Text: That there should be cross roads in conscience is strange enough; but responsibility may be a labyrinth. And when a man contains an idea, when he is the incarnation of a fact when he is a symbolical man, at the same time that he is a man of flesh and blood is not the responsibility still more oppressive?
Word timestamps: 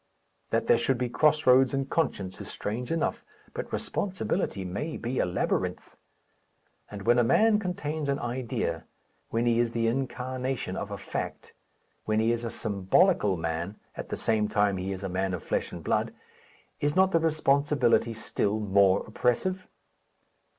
That 0.49 0.65
there 0.65 0.79
should 0.79 0.97
be 0.97 1.09
cross 1.09 1.45
roads 1.45 1.75
in 1.75 1.85
conscience 1.85 2.41
is 2.41 2.47
strange 2.47 2.91
enough; 2.91 3.23
but 3.53 3.71
responsibility 3.71 4.65
may 4.65 4.97
be 4.97 5.19
a 5.19 5.27
labyrinth. 5.27 5.95
And 6.89 7.03
when 7.03 7.19
a 7.19 7.23
man 7.23 7.59
contains 7.59 8.09
an 8.09 8.17
idea, 8.17 8.85
when 9.29 9.45
he 9.45 9.59
is 9.59 9.73
the 9.73 9.85
incarnation 9.85 10.75
of 10.75 10.89
a 10.89 10.97
fact 10.97 11.53
when 12.05 12.19
he 12.19 12.31
is 12.31 12.43
a 12.43 12.49
symbolical 12.49 13.37
man, 13.37 13.75
at 13.95 14.09
the 14.09 14.17
same 14.17 14.47
time 14.47 14.77
that 14.77 14.81
he 14.81 14.91
is 14.91 15.03
a 15.03 15.07
man 15.07 15.35
of 15.35 15.43
flesh 15.43 15.71
and 15.71 15.83
blood 15.83 16.15
is 16.79 16.95
not 16.95 17.11
the 17.11 17.19
responsibility 17.19 18.15
still 18.15 18.59
more 18.59 19.05
oppressive? 19.05 19.67